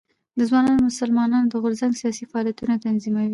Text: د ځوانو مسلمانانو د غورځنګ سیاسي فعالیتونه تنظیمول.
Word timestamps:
د 0.37 0.39
ځوانو 0.49 0.71
مسلمانانو 0.89 1.49
د 1.51 1.55
غورځنګ 1.63 1.93
سیاسي 2.01 2.25
فعالیتونه 2.31 2.73
تنظیمول. 2.85 3.29